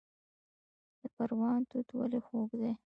د 0.99 1.01
پروان 1.15 1.59
توت 1.69 1.87
ولې 1.99 2.19
خوږ 2.25 2.49
دي؟ 2.59 2.71